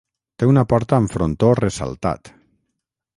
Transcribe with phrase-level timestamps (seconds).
[0.43, 2.33] Té una porta amb frontó ressaltat.